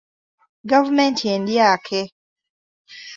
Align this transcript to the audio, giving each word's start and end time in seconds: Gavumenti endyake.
Gavumenti 0.69 1.23
endyake. 1.35 2.01